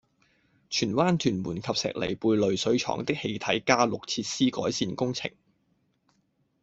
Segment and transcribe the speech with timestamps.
[0.71, 5.29] 荃灣、屯門及石梨貝濾水廠的氣體加氯設施改善工程